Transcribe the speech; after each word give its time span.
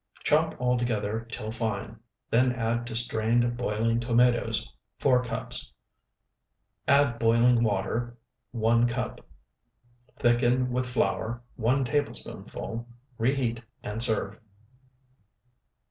Chop 0.23 0.55
all 0.59 0.79
together 0.79 1.27
till 1.31 1.51
fine, 1.51 1.99
then 2.31 2.51
add 2.53 2.87
to 2.87 2.95
strained 2.95 3.55
boiling 3.55 3.99
tomatoes, 3.99 4.73
four 4.97 5.23
cups; 5.23 5.71
add 6.87 7.19
boiling 7.19 7.63
water, 7.63 8.17
one 8.49 8.87
cup; 8.87 9.21
thicken 10.17 10.71
with 10.71 10.89
flour, 10.89 11.43
one 11.55 11.85
tablespoonful; 11.85 12.87
reheat 13.19 13.61
and 13.83 14.01
serve. 14.01 14.39